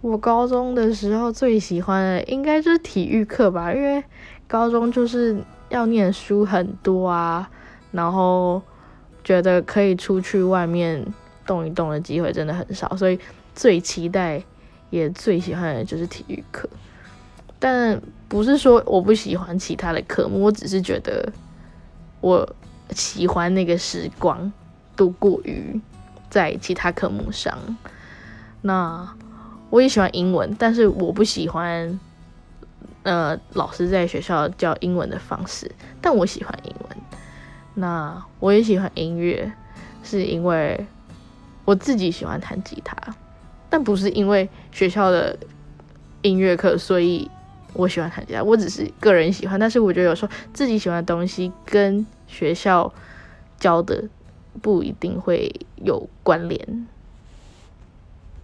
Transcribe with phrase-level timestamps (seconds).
[0.00, 4.02] 我高中的时候最喜欢的应该就是体育课吧，因为
[4.46, 5.36] 高中就是
[5.68, 7.50] 要念书很多啊，
[7.90, 8.62] 然后
[9.24, 11.04] 觉得可以出去外面
[11.44, 13.18] 动一动的机会真的很少，所以
[13.54, 14.42] 最期待
[14.90, 16.68] 也最喜欢的就是体育课。
[17.58, 21.28] 但不是说我不喜欢其他的科目，我只是觉得
[22.20, 22.48] 我
[22.90, 24.52] 喜欢那个时光
[24.96, 25.80] 度过于
[26.30, 27.58] 在其他科目上。
[28.62, 29.08] 那
[29.70, 31.98] 我也喜欢英文，但是我不喜欢
[33.02, 36.98] 呃老师在学校教英文的方式，但我喜欢英文。
[37.74, 39.52] 那我也喜欢音乐，
[40.02, 40.86] 是因为
[41.64, 42.96] 我自己喜欢弹吉他，
[43.70, 45.38] 但不是因为学校的
[46.22, 47.30] 音乐课，所以
[47.74, 48.42] 我喜欢弹吉他。
[48.42, 52.92] 我只是个人喜欢，但是我觉得有时候自己喜欢的东西跟学校
[53.60, 54.02] 教的
[54.60, 56.86] 不一定会有关联。